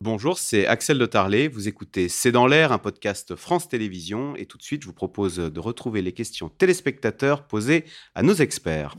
Bonjour, 0.00 0.38
c'est 0.38 0.64
Axel 0.64 0.96
de 0.96 1.06
Tarlet. 1.06 1.48
Vous 1.48 1.66
écoutez 1.66 2.08
C'est 2.08 2.30
dans 2.30 2.46
l'air, 2.46 2.70
un 2.70 2.78
podcast 2.78 3.34
France 3.34 3.68
Télévisions. 3.68 4.36
Et 4.36 4.46
tout 4.46 4.56
de 4.56 4.62
suite, 4.62 4.82
je 4.82 4.86
vous 4.86 4.92
propose 4.92 5.38
de 5.38 5.60
retrouver 5.60 6.02
les 6.02 6.12
questions 6.12 6.48
téléspectateurs 6.48 7.42
posées 7.42 7.84
à 8.14 8.22
nos 8.22 8.34
experts. 8.34 8.94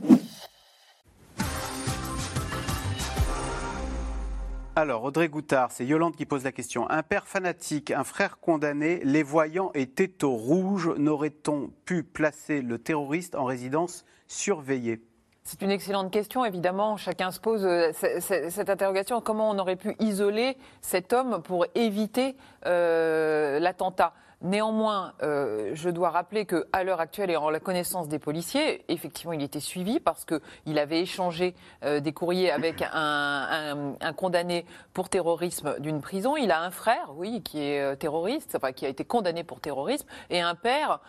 Alors, 4.76 5.04
Audrey 5.04 5.30
Goutard, 5.30 5.72
c'est 5.72 5.86
Yolande 5.86 6.16
qui 6.16 6.26
pose 6.26 6.44
la 6.44 6.52
question. 6.52 6.88
Un 6.90 7.02
père 7.02 7.26
fanatique, 7.26 7.90
un 7.90 8.04
frère 8.04 8.38
condamné, 8.38 9.00
les 9.02 9.22
voyants 9.22 9.70
étaient 9.74 10.22
au 10.22 10.32
rouge. 10.32 10.90
N'aurait-on 10.98 11.70
pu 11.86 12.02
placer 12.02 12.60
le 12.60 12.78
terroriste 12.78 13.36
en 13.36 13.46
résidence 13.46 14.04
surveillée? 14.28 15.00
C'est 15.42 15.62
une 15.62 15.70
excellente 15.70 16.12
question, 16.12 16.44
évidemment. 16.44 16.96
Chacun 16.96 17.30
se 17.30 17.40
pose 17.40 17.64
euh, 17.64 17.90
cette 17.92 18.70
interrogation. 18.70 19.20
Comment 19.20 19.50
on 19.50 19.58
aurait 19.58 19.76
pu 19.76 19.96
isoler 19.98 20.56
cet 20.80 21.12
homme 21.12 21.42
pour 21.42 21.66
éviter 21.74 22.36
euh, 22.66 23.58
l'attentat? 23.58 24.12
Néanmoins, 24.42 25.12
euh, 25.22 25.72
je 25.74 25.90
dois 25.90 26.08
rappeler 26.08 26.46
qu'à 26.46 26.82
l'heure 26.82 27.00
actuelle 27.00 27.30
et 27.30 27.36
en 27.36 27.50
la 27.50 27.60
connaissance 27.60 28.08
des 28.08 28.18
policiers, 28.18 28.82
effectivement, 28.88 29.34
il 29.34 29.42
était 29.42 29.60
suivi 29.60 30.00
parce 30.00 30.24
qu'il 30.24 30.78
avait 30.78 31.00
échangé 31.02 31.54
euh, 31.84 32.00
des 32.00 32.12
courriers 32.12 32.50
avec 32.50 32.82
un, 32.90 33.96
condamné 34.16 34.64
pour 34.94 35.10
terrorisme 35.10 35.78
d'une 35.80 36.00
prison. 36.00 36.38
Il 36.38 36.52
a 36.52 36.62
un 36.62 36.70
frère, 36.70 37.10
oui, 37.16 37.42
qui 37.42 37.60
est 37.60 37.82
euh, 37.82 37.96
terroriste, 37.96 38.54
enfin, 38.56 38.72
qui 38.72 38.86
a 38.86 38.88
été 38.88 39.04
condamné 39.04 39.44
pour 39.44 39.60
terrorisme, 39.60 40.06
et 40.30 40.40
un 40.40 40.54
père 40.54 41.00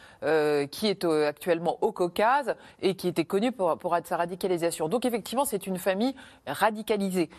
qui 0.71 0.87
est 0.87 1.05
actuellement 1.05 1.77
au 1.81 1.91
Caucase 1.91 2.55
et 2.81 2.95
qui 2.95 3.07
était 3.07 3.25
connu 3.25 3.51
pour, 3.51 3.77
pour 3.77 3.97
sa 4.03 4.17
radicalisation. 4.17 4.89
Donc, 4.89 5.05
effectivement, 5.05 5.45
c'est 5.45 5.67
une 5.67 5.77
famille 5.77 6.15
radicalisée. 6.45 7.29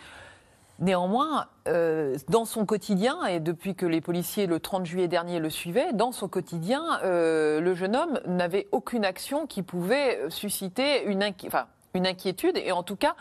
Néanmoins, 0.83 1.47
euh, 1.69 2.17
dans 2.29 2.45
son 2.45 2.67
quotidien, 2.67 3.25
et 3.27 3.39
depuis 3.39 3.77
que 3.77 3.87
les 3.87 4.01
policiers 4.01 4.49
le 4.49 4.59
30 4.59 4.85
juillet 4.85 5.07
dernier 5.07 5.39
le 5.39 5.49
suivaient, 5.49 5.93
dans 5.93 6.11
son 6.11 6.27
quotidien, 6.27 6.83
euh, 7.05 7.61
le 7.61 7.75
jeune 7.77 7.95
homme 7.95 8.19
n'avait 8.27 8.67
aucune 8.73 9.05
action 9.05 9.47
qui 9.47 9.63
pouvait 9.63 10.19
susciter 10.29 11.05
une, 11.05 11.23
une 11.95 12.07
inquiétude 12.07 12.57
et 12.57 12.73
en 12.73 12.83
tout 12.83 12.97
cas 12.97 13.15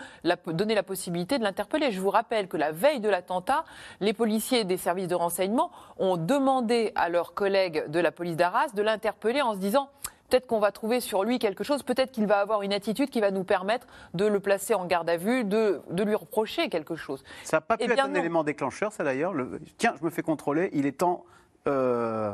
donner 0.48 0.73
la 0.73 0.81
possibilité 0.81 1.38
de 1.38 1.44
l'interpeller. 1.44 1.92
Je 1.92 2.02
vous 2.02 2.09
rappelle 2.09 2.48
que 2.48 2.58
la 2.58 2.72
veille 2.72 3.00
de 3.00 3.09
l'attentat, 3.09 3.64
les 4.00 4.14
policiers 4.14 4.64
des 4.64 4.78
services 4.78 5.08
de 5.08 5.14
renseignement 5.14 5.70
ont 6.00 6.18
demandé 6.18 6.92
à 6.96 7.09
leurs 7.09 7.36
collègues 7.36 7.88
de 7.90 8.00
la 8.00 8.12
police 8.12 8.38
d'Arras 8.38 8.73
de 8.73 8.81
l'interpeller 8.81 9.44
en 9.44 9.53
se 9.53 9.59
disant 9.59 9.90
peut-être 10.32 10.48
qu'on 10.48 10.60
va 10.60 10.72
trouver 10.72 11.02
sur 11.02 11.24
lui 11.24 11.40
quelque 11.40 11.64
chose, 11.64 11.84
peut-être 11.84 12.12
qu'il 12.12 12.26
va 12.26 12.40
avoir 12.40 12.62
une 12.62 12.74
attitude 12.74 13.10
qui 13.10 13.20
va 13.20 13.32
nous 13.32 13.44
permettre 13.44 13.86
de 14.14 14.26
le 14.26 14.40
placer 14.40 14.74
en 14.74 14.86
garde 14.86 15.10
à 15.10 15.18
vue, 15.18 15.44
de, 15.44 15.82
lui 15.92 16.16
reprocher 16.16 16.70
quelque 16.70 16.96
chose. 16.96 17.24
Ça 17.44 17.58
n'a 17.58 17.62
pas 17.62 17.78
pu 17.78 17.84
eh 17.88 17.92
être 17.92 18.04
un 18.04 18.14
élément 18.14 18.44
déclencheur, 18.44 18.92
ça 18.94 19.04
d'ailleurs. 19.04 19.34
Tiens, 19.78 19.94
je 20.00 20.06
me 20.06 20.09
fais 20.09 20.22
contrôler, 20.22 20.70
il 20.74 20.86
est 20.86 20.98
temps, 20.98 21.26
euh, 21.68 22.34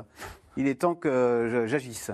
il 0.56 0.68
est 0.68 0.76
temps 0.76 0.96
que 0.96 1.66
j'agisse. 1.68 2.12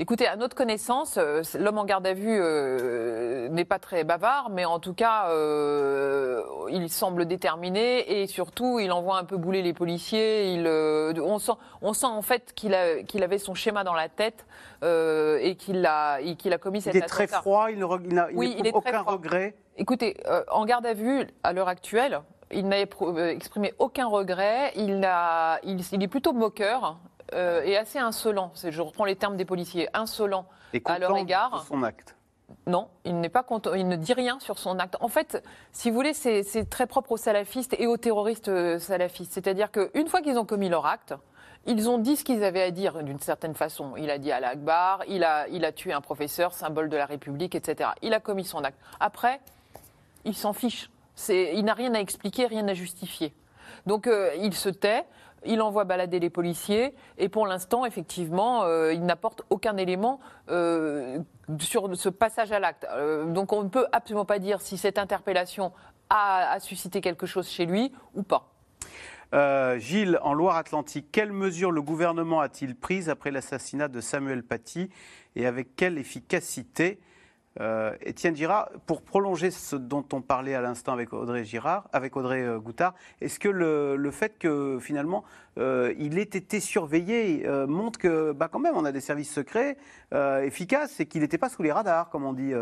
Écoutez, 0.00 0.26
à 0.26 0.34
notre 0.36 0.56
connaissance, 0.56 1.18
euh, 1.18 1.42
l'homme 1.58 1.76
en 1.76 1.84
garde 1.84 2.06
à 2.06 2.14
vue 2.14 2.38
euh, 2.40 3.50
n'est 3.50 3.66
pas 3.66 3.78
très 3.78 4.02
bavard, 4.02 4.48
mais 4.48 4.64
en 4.64 4.78
tout 4.78 4.94
cas, 4.94 5.28
euh, 5.28 6.42
il 6.70 6.88
semble 6.88 7.26
déterminé 7.26 8.22
et 8.22 8.26
surtout, 8.26 8.78
il 8.78 8.92
envoie 8.92 9.18
un 9.18 9.24
peu 9.24 9.36
bouler 9.36 9.60
les 9.60 9.74
policiers. 9.74 10.54
Il, 10.54 10.66
on, 10.66 11.38
sent, 11.38 11.52
on 11.82 11.92
sent 11.92 12.06
en 12.06 12.22
fait 12.22 12.54
qu'il 12.54 12.72
avait 12.72 13.36
son 13.36 13.52
schéma 13.52 13.84
dans 13.84 13.92
la 13.92 14.08
tête 14.08 14.46
et 14.82 15.54
qu'il 15.58 15.84
a, 15.84 16.18
qu'il 16.38 16.54
a 16.54 16.58
commis 16.58 16.80
cette 16.80 16.94
Il 16.94 17.02
est 17.02 17.06
très 17.06 17.26
froid, 17.26 17.70
il 17.70 17.78
n'a 17.78 18.28
oui, 18.32 18.56
aucun 18.72 19.02
regret. 19.02 19.54
Écoutez, 19.76 20.16
en 20.50 20.64
garde 20.64 20.86
à 20.86 20.94
vue, 20.94 21.26
à 21.42 21.52
l'heure 21.52 21.68
actuelle, 21.68 22.22
il 22.50 22.68
n'a 22.68 22.80
exprimé 22.80 23.74
aucun 23.78 24.06
regret. 24.06 24.72
Il, 24.76 25.04
a, 25.04 25.60
il, 25.62 26.02
est 26.02 26.08
plutôt 26.08 26.32
moqueur. 26.32 26.98
Euh, 27.34 27.62
est 27.62 27.76
assez 27.76 27.98
insolent. 27.98 28.52
Je 28.54 28.82
reprends 28.82 29.04
les 29.04 29.16
termes 29.16 29.36
des 29.36 29.44
policiers, 29.44 29.88
insolent 29.94 30.44
à 30.84 30.98
leur 30.98 31.16
égard. 31.16 31.60
De 31.62 31.66
son 31.66 31.82
acte. 31.82 32.16
Non, 32.66 32.88
il 33.04 33.20
n'est 33.20 33.28
pas 33.28 33.42
content, 33.42 33.74
il 33.74 33.86
ne 33.86 33.96
dit 33.96 34.12
rien 34.12 34.40
sur 34.40 34.58
son 34.58 34.78
acte. 34.78 34.96
En 35.00 35.08
fait, 35.08 35.42
si 35.72 35.88
vous 35.88 35.96
voulez, 35.96 36.12
c'est 36.14 36.68
très 36.68 36.86
propre 36.86 37.12
aux 37.12 37.16
salafistes 37.16 37.76
et 37.78 37.86
aux 37.86 37.96
terroristes 37.96 38.48
euh, 38.48 38.78
salafistes. 38.78 39.32
C'est-à-dire 39.32 39.70
qu'une 39.70 40.08
fois 40.08 40.20
qu'ils 40.20 40.38
ont 40.38 40.44
commis 40.44 40.68
leur 40.68 40.86
acte, 40.86 41.14
ils 41.66 41.88
ont 41.88 41.98
dit 41.98 42.16
ce 42.16 42.24
qu'ils 42.24 42.42
avaient 42.42 42.62
à 42.62 42.70
dire 42.70 43.02
d'une 43.02 43.20
certaine 43.20 43.54
façon. 43.54 43.94
Il 43.96 44.10
a 44.10 44.18
dit 44.18 44.32
à 44.32 44.40
l'Akbar, 44.40 45.02
il 45.06 45.24
a, 45.24 45.46
il 45.48 45.64
a 45.64 45.72
tué 45.72 45.92
un 45.92 46.00
professeur, 46.00 46.52
symbole 46.52 46.88
de 46.88 46.96
la 46.96 47.06
République, 47.06 47.54
etc. 47.54 47.90
Il 48.02 48.14
a 48.14 48.20
commis 48.20 48.44
son 48.44 48.64
acte. 48.64 48.78
Après, 48.98 49.40
il 50.24 50.34
s'en 50.34 50.52
fiche. 50.52 50.90
Il 51.28 51.64
n'a 51.64 51.74
rien 51.74 51.94
à 51.94 51.98
expliquer, 52.00 52.46
rien 52.46 52.66
à 52.66 52.74
justifier. 52.74 53.34
Donc 53.86 54.06
euh, 54.06 54.34
il 54.40 54.54
se 54.54 54.68
tait 54.68 55.04
il 55.44 55.62
envoie 55.62 55.84
balader 55.84 56.20
les 56.20 56.30
policiers 56.30 56.94
et 57.18 57.28
pour 57.28 57.46
l'instant, 57.46 57.86
effectivement, 57.86 58.64
euh, 58.64 58.92
il 58.92 59.04
n'apporte 59.04 59.42
aucun 59.50 59.76
élément 59.76 60.20
euh, 60.50 61.18
sur 61.58 61.96
ce 61.96 62.08
passage 62.08 62.52
à 62.52 62.58
l'acte. 62.58 62.86
Euh, 62.92 63.24
donc 63.24 63.52
on 63.52 63.62
ne 63.62 63.68
peut 63.68 63.86
absolument 63.92 64.24
pas 64.24 64.38
dire 64.38 64.60
si 64.60 64.76
cette 64.76 64.98
interpellation 64.98 65.72
a, 66.10 66.58
suscité 66.60 67.00
quelque 67.00 67.26
chose 67.26 67.48
chez 67.48 67.66
lui 67.66 67.92
ou 68.14 68.22
pas. 68.22 68.52
Gilles, 69.78 70.18
en 70.22 70.34
Loire-Atlantique, 70.34 71.12
quelles 71.12 71.32
mesures 71.32 71.70
le 71.70 71.82
gouvernement 71.82 72.40
a-t-il 72.40 72.74
prises 72.74 73.08
après 73.08 73.30
l'assassinat 73.30 73.86
de 73.86 74.00
Samuel 74.00 74.42
Paty 74.42 74.90
et 75.36 75.46
avec 75.46 75.76
quelle 75.76 75.98
efficacité 75.98 76.98
euh, 77.58 77.96
Étienne 78.02 78.36
Girard, 78.36 78.70
pour 78.86 79.02
prolonger 79.02 79.50
ce 79.50 79.74
dont 79.74 80.04
on 80.12 80.20
parlait 80.20 80.54
à 80.54 80.60
l'instant 80.60 80.92
avec 80.92 81.12
Audrey 81.12 81.44
Girard, 81.44 81.88
avec 81.92 82.16
Audrey 82.16 82.42
euh, 82.42 82.60
Goutard, 82.60 82.94
est-ce 83.20 83.40
que 83.40 83.48
le, 83.48 84.10
fait 84.12 84.38
que 84.38 84.78
finalement 84.80 85.24
euh, 85.58 85.92
il 85.98 86.18
ait 86.18 86.22
été 86.22 86.60
surveillé 86.60 87.46
montre 87.66 87.98
que 87.98 88.32
bah, 88.32 88.48
quand 88.50 88.60
même 88.60 88.76
on 88.76 88.84
a 88.84 88.92
des 88.92 89.00
services 89.00 89.32
secrets 89.32 89.76
efficaces 90.42 91.00
et 91.00 91.06
qu'il 91.06 91.22
n'était 91.22 91.38
pas 91.38 91.48
sous 91.48 91.62
les 91.62 91.72
radars, 91.72 92.08
comme 92.10 92.24
on 92.24 92.32
dit 92.32 92.52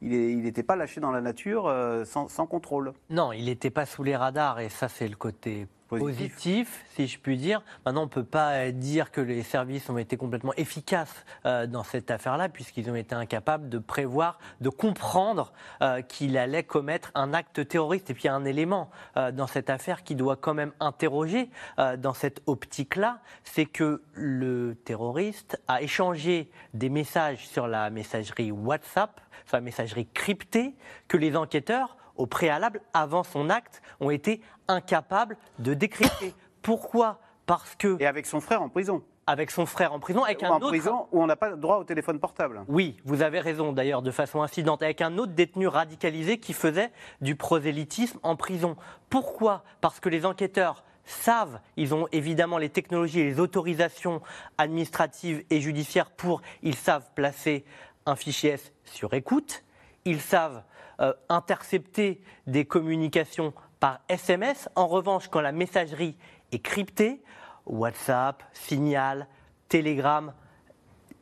il 0.00 0.42
n'était 0.42 0.62
pas 0.62 0.76
lâché 0.76 1.00
dans 1.00 1.10
la 1.10 1.20
nature 1.20 1.72
sans, 2.04 2.46
contrôle? 2.46 2.92
Non, 3.10 3.32
il 3.32 3.46
n'était 3.46 3.70
pas 3.70 3.86
sous 3.86 4.02
les 4.02 4.16
radars, 4.16 4.60
et 4.60 4.68
ça 4.68 4.88
c'est 4.88 5.08
le 5.08 5.16
côté 5.16 5.66
positif. 5.88 6.84
si 6.94 7.06
je 7.06 7.18
puis 7.18 7.36
dire. 7.36 7.62
Maintenant, 7.84 8.02
on 8.02 8.06
ne 8.06 8.10
peut 8.10 8.24
pas 8.24 8.70
dire 8.70 9.10
que 9.10 9.20
les 9.20 9.42
services 9.42 9.88
ont 9.88 9.98
été 9.98 10.16
complètement 10.16 10.52
efficaces 10.56 11.24
euh, 11.46 11.66
dans 11.66 11.82
cette 11.82 12.10
affaire-là, 12.10 12.48
puisqu'ils 12.48 12.90
ont 12.90 12.94
été 12.94 13.14
incapables 13.14 13.68
de 13.68 13.78
prévoir, 13.78 14.38
de 14.60 14.68
comprendre 14.68 15.52
euh, 15.82 16.02
qu'il 16.02 16.36
allait 16.36 16.62
commettre 16.62 17.10
un 17.14 17.32
acte 17.34 17.66
terroriste. 17.66 18.10
Et 18.10 18.14
puis, 18.14 18.24
il 18.24 18.26
y 18.26 18.30
a 18.30 18.34
un 18.34 18.44
élément 18.44 18.90
euh, 19.16 19.32
dans 19.32 19.46
cette 19.46 19.70
affaire 19.70 20.02
qui 20.02 20.14
doit 20.14 20.36
quand 20.36 20.54
même 20.54 20.72
interroger 20.80 21.50
dans 21.98 22.14
cette 22.14 22.42
optique-là, 22.46 23.20
c'est 23.44 23.66
que 23.66 24.02
le 24.12 24.76
terroriste 24.84 25.60
a 25.68 25.82
échangé 25.82 26.50
des 26.74 26.88
messages 26.88 27.46
sur 27.48 27.66
la 27.66 27.90
messagerie 27.90 28.52
WhatsApp, 28.52 29.20
sur 29.46 29.56
la 29.56 29.60
messagerie 29.60 30.06
cryptée, 30.12 30.74
que 31.08 31.16
les 31.16 31.36
enquêteurs 31.36 31.96
au 32.18 32.26
préalable, 32.26 32.80
avant 32.92 33.22
son 33.22 33.48
acte, 33.48 33.80
ont 34.00 34.10
été 34.10 34.42
incapables 34.68 35.36
de 35.58 35.74
décrypter. 35.74 36.34
Pourquoi? 36.62 37.20
Parce 37.46 37.74
que... 37.76 37.96
Et 38.00 38.06
avec 38.06 38.26
son 38.26 38.40
frère 38.40 38.60
en 38.60 38.68
prison 38.68 39.02
avec 39.28 39.50
son 39.50 39.66
frère 39.66 39.92
en 39.92 40.00
prison, 40.00 40.24
avec 40.24 40.42
un 40.42 40.52
en 40.52 40.58
prison 40.58 41.06
où 41.12 41.22
on 41.22 41.26
n'a 41.26 41.36
pas 41.36 41.54
droit 41.54 41.76
au 41.76 41.84
téléphone 41.84 42.18
portable. 42.18 42.64
Oui, 42.66 42.96
vous 43.04 43.20
avez 43.20 43.40
raison 43.40 43.74
d'ailleurs, 43.74 44.00
de 44.00 44.10
façon 44.10 44.40
incidente, 44.40 44.82
avec 44.82 45.02
un 45.02 45.18
autre 45.18 45.32
détenu 45.32 45.68
radicalisé 45.68 46.38
qui 46.38 46.54
faisait 46.54 46.90
du 47.20 47.36
prosélytisme 47.36 48.18
en 48.22 48.36
prison. 48.36 48.76
Pourquoi? 49.10 49.64
Parce 49.82 50.00
que 50.00 50.08
les 50.08 50.24
enquêteurs 50.24 50.82
savent, 51.04 51.60
ils 51.76 51.94
ont 51.94 52.08
évidemment 52.10 52.56
les 52.56 52.70
technologies 52.70 53.20
et 53.20 53.24
les 53.24 53.38
autorisations 53.38 54.22
administratives 54.56 55.44
et 55.50 55.60
judiciaires 55.60 56.10
pour, 56.10 56.40
ils 56.62 56.74
savent 56.74 57.10
placer 57.14 57.66
un 58.06 58.16
fichier 58.16 58.52
S 58.52 58.72
sur 58.84 59.12
écoute, 59.12 59.62
ils 60.06 60.22
savent 60.22 60.62
euh, 61.00 61.12
intercepter 61.28 62.20
des 62.46 62.64
communications 62.64 63.52
par 63.80 64.00
SMS. 64.08 64.68
En 64.74 64.86
revanche, 64.86 65.28
quand 65.28 65.40
la 65.40 65.52
messagerie 65.52 66.16
est 66.52 66.58
cryptée, 66.58 67.22
WhatsApp, 67.66 68.42
Signal, 68.52 69.26
Telegram, 69.68 70.32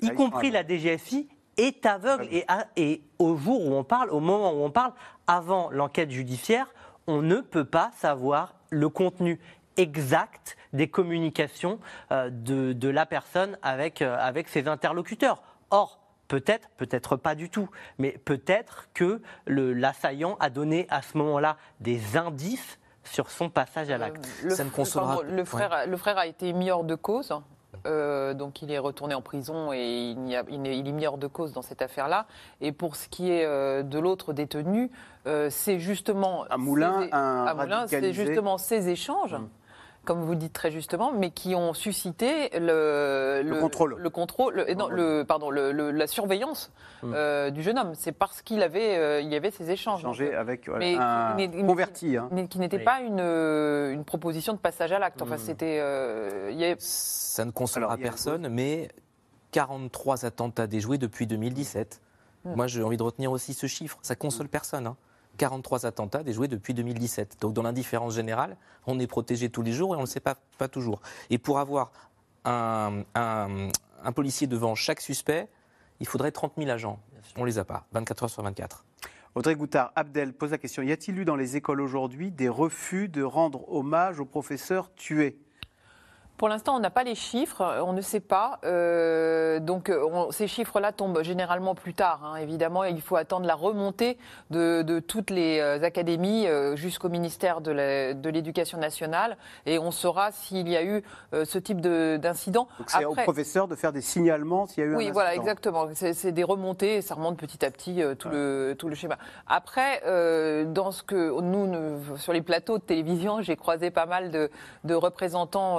y 0.00 0.08
ah, 0.10 0.14
compris 0.14 0.50
la 0.50 0.66
DGSI, 0.66 1.28
est 1.56 1.86
aveugle. 1.86 2.28
Et, 2.76 3.02
au 3.18 3.36
jour 3.36 3.66
où 3.66 3.74
on 3.74 3.84
parle, 3.84 4.10
au 4.10 4.20
moment 4.20 4.52
où 4.52 4.64
on 4.64 4.70
parle, 4.70 4.92
avant 5.26 5.70
l'enquête 5.70 6.10
judiciaire, 6.10 6.68
on 7.06 7.22
ne 7.22 7.36
peut 7.36 7.64
pas 7.64 7.90
savoir 7.96 8.54
le 8.70 8.88
contenu 8.88 9.40
exact 9.76 10.56
des 10.72 10.88
communications 10.88 11.78
euh, 12.12 12.30
de, 12.30 12.88
la 12.88 13.06
personne 13.06 13.58
avec, 13.62 14.02
euh, 14.02 14.16
avec 14.18 14.48
ses 14.48 14.68
interlocuteurs. 14.68 15.42
Or, 15.70 16.00
Peut-être, 16.28 16.68
peut-être 16.76 17.16
pas 17.16 17.34
du 17.34 17.50
tout, 17.50 17.68
mais 17.98 18.12
peut-être 18.24 18.88
que 18.94 19.20
l'assaillant 19.46 20.36
a 20.40 20.50
donné 20.50 20.86
à 20.90 21.02
ce 21.02 21.16
moment-là 21.18 21.56
des 21.80 22.16
indices 22.16 22.78
sur 23.04 23.30
son 23.30 23.48
passage 23.48 23.90
à 23.90 23.98
l'acte. 23.98 24.28
Euh, 24.44 25.22
le, 25.24 25.44
frère, 25.44 25.86
le 25.86 25.96
frère 25.96 26.18
a 26.18 26.26
été 26.26 26.52
mis 26.52 26.70
hors 26.70 26.84
de 26.84 26.96
cause. 26.96 27.32
Euh, 27.86 28.34
donc 28.34 28.62
il 28.62 28.70
est 28.72 28.78
retourné 28.78 29.14
en 29.14 29.22
prison 29.22 29.72
et 29.72 30.10
il, 30.10 30.28
y 30.28 30.36
a, 30.36 30.42
il, 30.48 30.66
est, 30.66 30.78
il, 30.78 30.88
est, 30.88 30.92
mis 30.92 31.06
hors 31.06 31.18
de 31.18 31.26
cause 31.26 31.52
dans 31.52 31.62
cette 31.62 31.82
affaire-là. 31.82 32.26
Et 32.60 32.72
pour 32.72 32.96
ce 32.96 33.08
qui 33.08 33.30
est 33.30 33.44
euh, 33.44 33.82
de 33.82 33.98
l'autre 33.98 34.32
détenu, 34.32 34.90
euh, 35.26 35.48
c'est 35.50 35.78
justement... 35.78 36.44
À 36.50 36.56
Moulin, 36.56 37.08
un 37.12 37.44
à 37.44 37.54
Moulin, 37.54 37.86
c'est 37.86 38.12
justement 38.12 38.58
ces 38.58 38.88
échanges. 38.88 39.34
Mmh 39.34 39.48
comme 40.06 40.22
vous 40.22 40.34
dites 40.34 40.52
très 40.52 40.70
justement, 40.70 41.12
mais 41.12 41.30
qui 41.30 41.54
ont 41.54 41.74
suscité 41.74 42.48
le, 42.58 43.42
le, 43.44 43.60
contrôle, 43.60 43.96
le 43.98 44.08
contrôle, 44.08 44.64
non, 44.76 44.88
le, 44.88 45.24
pardon, 45.24 45.50
la 45.50 46.06
surveillance 46.06 46.72
hmm. 47.02 47.12
euh, 47.14 47.50
du 47.50 47.62
jeune 47.62 47.78
homme. 47.78 47.92
C'est 47.94 48.12
parce 48.12 48.40
qu'il 48.40 48.62
avait, 48.62 48.96
euh, 48.96 49.20
il 49.20 49.28
y 49.28 49.36
avait 49.36 49.50
ces 49.50 49.70
échanges. 49.70 50.00
Échangé 50.00 50.34
avec 50.34 50.68
mais 50.68 50.96
un 50.96 51.36
converti, 51.66 52.16
hein. 52.16 52.30
qui 52.48 52.58
n'était 52.58 52.78
pas 52.78 53.00
une, 53.00 53.20
une, 53.20 54.04
proposition 54.04 54.54
de 54.54 54.58
passage 54.58 54.92
à 54.92 54.98
l'acte. 54.98 55.20
Enfin, 55.20 55.34
hmm. 55.34 55.40
c'était, 55.44 55.78
euh, 55.80 56.52
avait... 56.54 56.76
ça 56.78 57.44
ne 57.44 57.50
consolera 57.50 57.98
personne, 57.98 58.48
mais 58.48 58.88
43 59.50 60.24
attentats 60.24 60.68
déjoués 60.68 60.98
depuis 60.98 61.26
2017. 61.26 62.00
Hmm. 62.44 62.54
Moi, 62.54 62.68
j'ai 62.68 62.82
envie 62.82 62.96
de 62.96 63.02
retenir 63.02 63.32
aussi 63.32 63.52
ce 63.52 63.66
chiffre. 63.66 63.98
Ça 64.02 64.14
console 64.14 64.48
personne. 64.48 64.86
Hein. 64.86 64.96
43 65.36 65.86
attentats 65.86 66.22
déjoués 66.22 66.48
depuis 66.48 66.74
2017. 66.74 67.38
Donc 67.40 67.52
dans 67.52 67.62
l'indifférence 67.62 68.14
générale, 68.14 68.56
on 68.86 68.98
est 68.98 69.06
protégé 69.06 69.48
tous 69.48 69.62
les 69.62 69.72
jours 69.72 69.94
et 69.94 69.96
on 69.96 70.00
ne 70.00 70.06
le 70.06 70.10
sait 70.10 70.20
pas, 70.20 70.36
toujours. 70.68 71.00
Et 71.30 71.38
pour 71.38 71.58
avoir 71.58 71.92
un, 72.44 73.02
un, 73.14 74.12
policier 74.12 74.46
devant 74.46 74.74
chaque 74.74 75.00
suspect, 75.00 75.48
il 76.00 76.06
faudrait 76.06 76.32
30 76.32 76.52
000 76.56 76.70
agents. 76.70 77.00
On 77.36 77.42
ne 77.42 77.46
les 77.46 77.58
a 77.58 77.64
pas, 77.64 77.86
24 77.92 78.24
heures 78.24 78.30
sur 78.30 78.42
24. 78.42 78.84
Audrey 79.34 79.54
Goutard, 79.54 79.92
Abdel 79.96 80.32
pose 80.32 80.52
la 80.52 80.58
question, 80.58 80.82
y 80.82 80.92
a-t-il 80.92 81.18
eu 81.18 81.24
dans 81.26 81.36
les 81.36 81.56
écoles 81.56 81.82
aujourd'hui 81.82 82.30
des 82.30 82.48
refus 82.48 83.08
de 83.08 83.22
rendre 83.22 83.70
hommage 83.70 84.18
aux 84.18 84.24
professeurs 84.24 84.94
tués? 84.94 85.38
Pour 86.36 86.48
l'instant, 86.48 86.76
on 86.76 86.80
n'a 86.80 86.90
pas 86.90 87.04
les 87.04 87.14
chiffres, 87.14 87.62
on 87.82 87.92
ne 87.92 88.00
sait 88.00 88.20
pas. 88.20 88.58
Euh, 88.64 89.58
donc, 89.58 89.90
ces 90.30 90.46
chiffres-là 90.46 90.92
tombent 90.92 91.22
généralement 91.22 91.74
plus 91.74 91.94
tard. 91.94 92.20
Hein. 92.24 92.36
Évidemment, 92.36 92.84
il 92.84 93.00
faut 93.00 93.16
attendre 93.16 93.46
la 93.46 93.54
remontée 93.54 94.18
de, 94.50 95.00
toutes 95.00 95.30
les 95.30 95.60
euh, 95.60 95.82
académies 95.82 96.46
euh, 96.46 96.76
jusqu'au 96.76 97.08
ministère 97.08 97.60
de 97.60 98.28
l'Éducation 98.28 98.78
nationale, 98.78 99.36
et 99.64 99.78
on 99.78 99.90
saura 99.90 100.30
s'il 100.32 100.68
y 100.68 100.76
a 100.76 100.84
eu 100.84 101.02
ce 101.32 101.58
type 101.58 101.80
d'incident. 101.80 102.68
Donc, 102.78 102.90
c'est 102.90 103.04
aux 103.04 103.14
professeurs 103.14 103.68
de 103.68 103.74
faire 103.74 103.92
des 103.92 104.00
signalements 104.00 104.66
s'il 104.66 104.84
y 104.84 104.86
a 104.86 104.90
eu 104.90 104.94
un 104.94 104.96
incident. 104.96 105.08
Oui, 105.08 105.12
voilà, 105.12 105.34
exactement. 105.34 105.86
C'est 105.94 106.32
des 106.32 106.44
remontées, 106.44 106.96
et 106.96 107.02
ça 107.02 107.14
remonte 107.14 107.38
petit 107.38 107.64
à 107.64 107.70
petit 107.70 108.02
tout 108.18 108.28
le 108.28 108.74
tout 108.78 108.88
le 108.88 108.94
schéma. 108.94 109.16
Après, 109.46 110.02
dans 110.66 110.90
ce 110.90 111.02
que 111.02 111.40
nous, 111.40 112.16
sur 112.16 112.32
les 112.32 112.42
plateaux 112.42 112.78
de 112.78 112.82
télévision, 112.82 113.40
j'ai 113.40 113.56
croisé 113.56 113.90
pas 113.90 114.06
mal 114.06 114.30
de, 114.30 114.50
de 114.84 114.94
représentants 114.94 115.78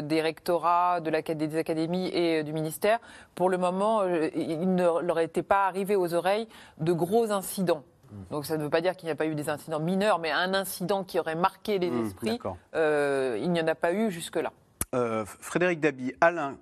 des 0.00 0.22
rectorats, 0.22 1.00
de 1.00 1.10
des 1.10 1.56
académies 1.56 2.08
et 2.08 2.40
euh, 2.40 2.42
du 2.42 2.52
ministère, 2.52 2.98
pour 3.34 3.50
le 3.50 3.58
moment, 3.58 4.02
euh, 4.02 4.28
il 4.34 4.74
ne 4.74 5.00
leur 5.00 5.18
était 5.18 5.42
pas 5.42 5.66
arrivé 5.66 5.96
aux 5.96 6.14
oreilles 6.14 6.48
de 6.78 6.92
gros 6.92 7.30
incidents. 7.32 7.82
Mmh. 8.10 8.16
Donc 8.30 8.46
ça 8.46 8.56
ne 8.56 8.62
veut 8.62 8.70
pas 8.70 8.80
dire 8.80 8.96
qu'il 8.96 9.06
n'y 9.06 9.12
a 9.12 9.16
pas 9.16 9.26
eu 9.26 9.34
des 9.34 9.48
incidents 9.48 9.80
mineurs, 9.80 10.18
mais 10.18 10.30
un 10.30 10.54
incident 10.54 11.04
qui 11.04 11.18
aurait 11.18 11.34
marqué 11.34 11.78
les 11.78 11.90
mmh, 11.90 12.06
esprits, 12.06 12.38
euh, 12.74 13.38
il 13.40 13.50
n'y 13.50 13.60
en 13.60 13.68
a 13.68 13.74
pas 13.74 13.92
eu 13.92 14.10
jusque-là. 14.10 14.52
Frédéric 15.40 15.78
Dabi, 15.78 16.12
Alain, 16.20 16.56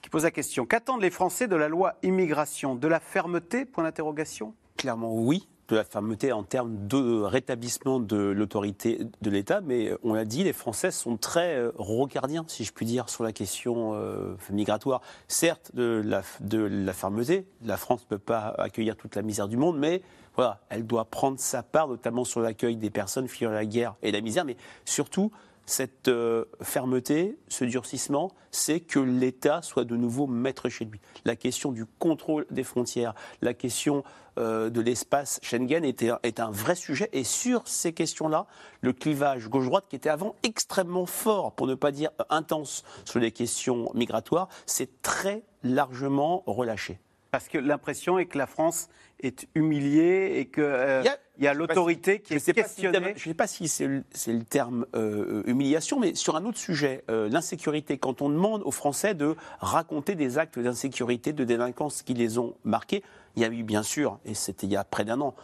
qui 0.00 0.08
pose 0.08 0.24
la 0.24 0.30
question 0.30 0.64
qu'attendent 0.64 1.02
les 1.02 1.10
Français 1.10 1.48
de 1.48 1.56
la 1.56 1.68
loi 1.68 1.96
immigration? 2.02 2.74
De 2.74 2.88
la 2.88 2.98
fermeté? 2.98 3.66
Point 3.66 3.84
d'interrogation. 3.84 4.54
Clairement 4.78 5.12
oui 5.12 5.46
de 5.68 5.76
la 5.76 5.84
fermeté 5.84 6.32
en 6.32 6.42
termes 6.42 6.88
de 6.88 7.22
rétablissement 7.22 8.00
de 8.00 8.16
l'autorité 8.16 9.00
de 9.20 9.30
l'État, 9.30 9.60
mais 9.60 9.92
on 10.02 10.14
l'a 10.14 10.24
dit, 10.24 10.44
les 10.44 10.52
Français 10.52 10.90
sont 10.90 11.16
très 11.16 11.56
euh, 11.56 11.72
rocardiens, 11.76 12.44
si 12.48 12.64
je 12.64 12.72
puis 12.72 12.86
dire, 12.86 13.08
sur 13.08 13.22
la 13.22 13.32
question 13.32 13.94
euh, 13.94 14.34
migratoire. 14.50 15.02
Certes, 15.28 15.70
de 15.74 16.02
la, 16.04 16.22
de 16.40 16.58
la 16.58 16.92
fermeté, 16.92 17.46
la 17.64 17.76
France 17.76 18.00
ne 18.02 18.16
peut 18.16 18.22
pas 18.22 18.54
accueillir 18.58 18.96
toute 18.96 19.14
la 19.14 19.22
misère 19.22 19.48
du 19.48 19.56
monde, 19.56 19.78
mais 19.78 20.02
voilà, 20.36 20.60
elle 20.68 20.86
doit 20.86 21.04
prendre 21.04 21.38
sa 21.38 21.62
part, 21.62 21.88
notamment 21.88 22.24
sur 22.24 22.40
l'accueil 22.40 22.76
des 22.76 22.90
personnes 22.90 23.28
fuyant 23.28 23.50
la 23.50 23.66
guerre 23.66 23.96
et 24.02 24.12
la 24.12 24.20
misère, 24.20 24.44
mais 24.44 24.56
surtout 24.84 25.32
cette 25.68 26.08
euh, 26.08 26.46
fermeté, 26.62 27.38
ce 27.48 27.64
durcissement, 27.64 28.32
c'est 28.50 28.80
que 28.80 28.98
l'État 28.98 29.60
soit 29.60 29.84
de 29.84 29.96
nouveau 29.96 30.26
maître 30.26 30.70
chez 30.70 30.86
lui. 30.86 30.98
La 31.26 31.36
question 31.36 31.72
du 31.72 31.84
contrôle 31.84 32.46
des 32.50 32.64
frontières, 32.64 33.14
la 33.42 33.52
question 33.52 34.02
euh, 34.38 34.70
de 34.70 34.80
l'espace 34.80 35.38
Schengen 35.42 35.84
est 35.84 36.40
un 36.40 36.50
vrai 36.50 36.74
sujet. 36.74 37.10
Et 37.12 37.22
sur 37.22 37.68
ces 37.68 37.92
questions-là, 37.92 38.46
le 38.80 38.94
clivage 38.94 39.48
gauche-droite, 39.48 39.84
qui 39.90 39.96
était 39.96 40.08
avant 40.08 40.34
extrêmement 40.42 41.06
fort, 41.06 41.52
pour 41.52 41.66
ne 41.66 41.74
pas 41.74 41.92
dire 41.92 42.10
intense, 42.30 42.82
sur 43.04 43.20
les 43.20 43.30
questions 43.30 43.90
migratoires, 43.92 44.48
s'est 44.64 44.88
très 45.02 45.42
largement 45.62 46.44
relâché. 46.46 46.98
Parce 47.30 47.48
que 47.48 47.58
l'impression 47.58 48.18
est 48.18 48.26
que 48.26 48.38
la 48.38 48.46
France 48.46 48.88
est 49.20 49.48
humiliée 49.54 50.38
et 50.38 50.46
qu'il 50.46 50.62
euh, 50.62 51.02
y 51.38 51.46
a, 51.46 51.54
l'autorité 51.54 52.20
qui 52.20 52.34
est 52.34 52.52
questionnée. 52.52 53.14
je 53.16 53.28
ne 53.28 53.32
sais 53.32 53.34
pas 53.34 53.46
si 53.46 53.68
c'est 53.68 53.86
le, 53.86 54.44
terme 54.44 54.86
euh, 54.94 55.42
humiliation, 55.46 55.98
mais 55.98 56.14
sur 56.14 56.36
un 56.36 56.44
autre 56.44 56.58
sujet, 56.58 57.04
euh, 57.10 57.28
l'insécurité. 57.28 57.98
Quand 57.98 58.22
on 58.22 58.30
demande 58.30 58.62
aux 58.62 58.70
Français 58.70 59.14
de 59.14 59.36
raconter 59.60 60.14
des 60.14 60.38
actes 60.38 60.58
d'insécurité, 60.58 61.32
de 61.32 61.44
délinquance 61.44 62.02
qui 62.02 62.14
les 62.14 62.38
ont 62.38 62.54
marqués, 62.64 63.02
il 63.36 63.42
y 63.42 63.44
a 63.44 63.48
eu 63.48 63.62
bien 63.62 63.82
sûr, 63.82 64.18
et 64.24 64.34
c'était 64.34 64.66
il 64.66 64.72
y 64.72 64.76
a 64.76 64.84
près 64.84 65.04
d'un 65.04 65.20
an, 65.20 65.34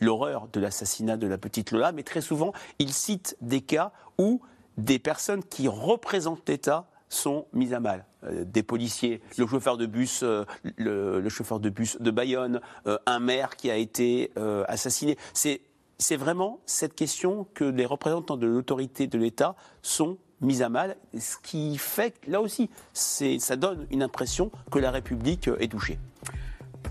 l'horreur 0.00 0.48
de 0.52 0.60
l'assassinat 0.60 1.16
de 1.16 1.26
la 1.26 1.38
petite 1.38 1.70
Lola, 1.70 1.92
mais 1.92 2.02
très 2.02 2.20
souvent, 2.20 2.52
ils 2.78 2.92
citent 2.92 3.36
des 3.40 3.62
cas 3.62 3.92
où 4.18 4.42
des 4.76 4.98
personnes 4.98 5.42
qui 5.42 5.68
représentent 5.68 6.46
l'État 6.48 6.86
sont 7.14 7.46
mises 7.52 7.72
à 7.72 7.80
mal. 7.80 8.04
Euh, 8.24 8.44
des 8.44 8.62
policiers, 8.62 9.22
le 9.38 9.46
chauffeur 9.46 9.76
de 9.76 9.86
bus, 9.86 10.20
euh, 10.22 10.44
le, 10.76 11.28
chauffeur 11.28 11.60
de 11.60 11.70
bus 11.70 11.96
de 12.00 12.10
Bayonne, 12.10 12.60
euh, 12.86 12.98
un 13.06 13.20
maire 13.20 13.56
qui 13.56 13.70
a 13.70 13.76
été 13.76 14.32
assassiné. 14.68 15.16
C'est 15.32 15.60
c'est 15.96 16.16
vraiment 16.16 16.60
cette 16.66 16.96
question 16.96 17.46
que 17.54 17.64
les 17.64 17.86
représentants 17.86 18.36
de 18.36 18.48
l'autorité 18.48 19.06
de 19.06 19.16
l'État 19.16 19.54
sont 19.80 20.18
mis 20.40 20.60
à 20.62 20.68
mal, 20.68 20.96
ce 21.16 21.36
qui 21.40 21.78
fait, 21.78 22.16
là 22.26 22.40
aussi, 22.40 22.68
ça 22.92 23.56
donne 23.56 23.86
une 23.92 24.02
impression 24.02 24.50
que 24.72 24.80
la 24.80 24.90
République 24.90 25.48
est 25.60 25.70
touchée. 25.70 25.98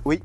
Oui. 0.05 0.21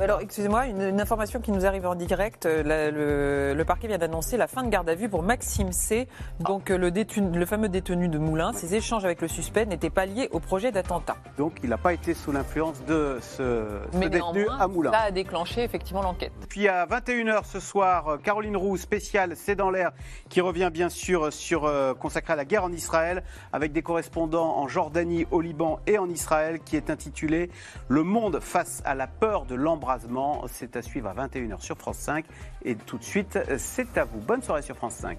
Alors, 0.00 0.20
excusez-moi, 0.20 0.66
une, 0.66 1.00
information 1.00 1.40
qui 1.40 1.52
nous 1.52 1.66
arrive 1.66 1.86
en 1.86 1.94
direct. 1.94 2.46
Euh, 2.46 3.54
le, 3.54 3.64
parquet 3.64 3.88
vient 3.88 3.98
d'annoncer 3.98 4.36
la 4.36 4.46
fin 4.46 4.62
de 4.62 4.68
garde 4.68 4.88
à 4.88 4.94
vue 4.94 5.08
pour 5.08 5.22
Maxime 5.22 5.72
C. 5.72 6.08
Donc, 6.40 6.70
euh, 6.70 6.78
le, 6.78 6.90
le 6.90 7.46
fameux 7.46 7.68
détenu 7.68 8.08
de 8.08 8.18
Moulins. 8.18 8.52
Ses 8.52 8.74
échanges 8.74 9.04
avec 9.04 9.20
le 9.20 9.28
suspect 9.28 9.66
n'étaient 9.66 9.90
pas 9.90 10.06
liés 10.06 10.28
au 10.32 10.40
projet 10.40 10.72
d'attentat. 10.72 11.16
Donc, 11.38 11.58
il 11.62 11.70
n'a 11.70 11.78
pas 11.78 11.92
été 11.92 12.14
sous 12.14 12.32
l'influence 12.32 12.84
de 12.84 13.18
ce, 13.20 13.80
détenu 13.98 14.46
à 14.58 14.66
Moulins. 14.66 14.92
Ça 14.92 15.00
a 15.00 15.10
déclenché 15.10 15.62
effectivement 15.62 16.02
l'enquête. 16.02 16.32
Puis 16.48 16.68
à 16.68 16.86
21h 16.86 17.44
ce 17.44 17.60
soir, 17.60 18.08
euh, 18.08 18.16
Caroline 18.18 18.56
Roux, 18.56 18.76
spéciale 18.76 19.34
C'est 19.36 19.56
dans 19.56 19.70
l'air, 19.70 19.92
qui 20.28 20.40
revient 20.40 20.70
bien 20.72 20.88
sûr 20.88 21.32
sur 21.32 21.70
consacré 21.98 22.32
à 22.32 22.36
la 22.36 22.44
guerre 22.44 22.64
en 22.64 22.72
Israël, 22.72 23.22
avec 23.52 23.72
des 23.72 23.82
correspondants 23.82 24.56
en 24.56 24.68
Jordanie, 24.68 25.26
au 25.30 25.40
Liban 25.40 25.80
et 25.86 25.98
en 25.98 26.08
Israël, 26.08 26.60
qui 26.64 26.76
est 26.76 26.90
intitulé 26.90 27.50
Le 27.88 28.02
monde 28.02 28.40
face 28.40 28.82
à 28.84 28.94
la 28.94 29.06
de 29.42 29.54
l'embrasement. 29.56 30.44
C'est 30.48 30.76
à 30.76 30.82
suivre 30.82 31.08
à 31.08 31.26
21h 31.26 31.60
sur 31.60 31.76
France 31.76 31.98
5. 31.98 32.24
Et 32.64 32.76
tout 32.76 32.98
de 32.98 33.04
suite, 33.04 33.38
c'est 33.58 33.98
à 33.98 34.04
vous. 34.04 34.20
Bonne 34.20 34.42
soirée 34.42 34.62
sur 34.62 34.76
France 34.76 34.94
5. 34.94 35.18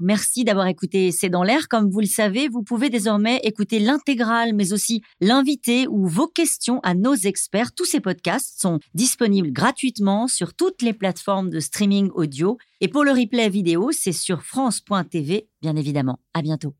Merci 0.00 0.44
d'avoir 0.44 0.68
écouté 0.68 1.10
C'est 1.10 1.28
dans 1.28 1.42
l'air. 1.42 1.68
Comme 1.68 1.90
vous 1.90 2.00
le 2.00 2.06
savez, 2.06 2.48
vous 2.48 2.62
pouvez 2.62 2.88
désormais 2.88 3.40
écouter 3.42 3.80
l'intégrale, 3.80 4.54
mais 4.54 4.72
aussi 4.72 5.02
l'invité 5.20 5.88
ou 5.88 6.06
vos 6.06 6.28
questions 6.28 6.80
à 6.84 6.94
nos 6.94 7.14
experts. 7.14 7.74
Tous 7.74 7.84
ces 7.84 8.00
podcasts 8.00 8.60
sont 8.60 8.78
disponibles 8.94 9.52
gratuitement 9.52 10.28
sur 10.28 10.54
toutes 10.54 10.82
les 10.82 10.92
plateformes 10.92 11.50
de 11.50 11.58
streaming 11.58 12.10
audio. 12.14 12.58
Et 12.80 12.88
pour 12.88 13.02
le 13.02 13.10
replay 13.10 13.48
vidéo, 13.48 13.90
c'est 13.90 14.12
sur 14.12 14.42
France.tv, 14.42 15.48
bien 15.62 15.74
évidemment. 15.74 16.20
À 16.32 16.42
bientôt. 16.42 16.74